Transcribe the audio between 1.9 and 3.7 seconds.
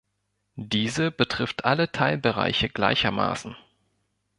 Teilbereiche gleichermaßen.